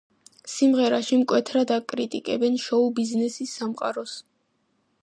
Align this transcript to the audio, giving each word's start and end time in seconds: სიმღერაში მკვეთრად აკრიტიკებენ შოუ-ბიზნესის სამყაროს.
სიმღერაში 0.53 1.19
მკვეთრად 1.23 1.75
აკრიტიკებენ 1.75 2.59
შოუ-ბიზნესის 2.65 3.57
სამყაროს. 3.61 4.19